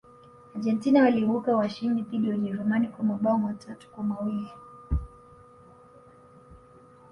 argentina 0.55 1.03
waliibuka 1.03 1.55
washindi 1.55 2.01
dhidi 2.01 2.29
ya 2.29 2.35
ujerumani 2.35 2.87
kwa 2.87 3.05
mabao 3.05 3.37
matatu 3.37 3.89
kwa 3.91 4.03
mawili 4.03 4.51